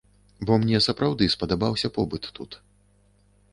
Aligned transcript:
Бо 0.49 0.55
мне 0.63 0.79
сапраўды 0.85 1.27
спадабаўся 1.35 1.93
побыт 2.01 2.23
тут. 2.39 2.51